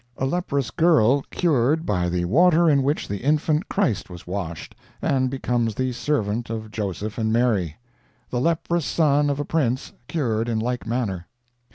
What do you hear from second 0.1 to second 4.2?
A leprous girl cured by the water in which the infant Christ